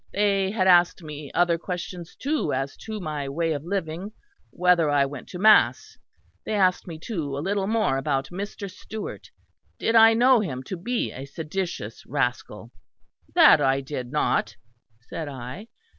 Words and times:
They 0.13 0.49
had 0.49 0.65
asked 0.65 1.03
me 1.03 1.31
other 1.35 1.59
questions 1.59 2.15
too 2.15 2.53
as 2.53 2.75
to 2.77 2.99
my 2.99 3.29
way 3.29 3.51
of 3.51 3.63
living; 3.63 4.13
whether 4.49 4.89
I 4.89 5.05
went 5.05 5.29
to 5.29 5.37
mass. 5.37 5.95
They 6.43 6.55
asked 6.55 6.87
me 6.87 6.97
too 6.97 7.37
a 7.37 7.37
little 7.37 7.67
more 7.67 7.99
about 7.99 8.29
Mr. 8.31 8.67
Stewart. 8.67 9.29
Did 9.77 9.93
I 9.95 10.15
know 10.15 10.39
him 10.39 10.63
to 10.63 10.75
be 10.75 11.11
a 11.11 11.25
seditious 11.25 12.03
rascal? 12.07 12.71
That 13.35 13.61
I 13.61 13.81
did 13.81 14.09
not, 14.11 14.55
said 15.07 15.27
I. 15.27 15.67